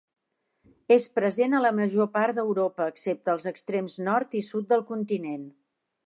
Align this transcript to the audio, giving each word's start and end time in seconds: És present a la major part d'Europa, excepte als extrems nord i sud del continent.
És 0.93 1.03
present 1.17 1.51
a 1.57 1.59
la 1.65 1.71
major 1.79 2.09
part 2.15 2.39
d'Europa, 2.39 2.87
excepte 2.93 3.31
als 3.33 3.45
extrems 3.51 3.99
nord 4.07 4.33
i 4.41 4.41
sud 4.47 4.69
del 4.73 4.83
continent. 4.89 5.45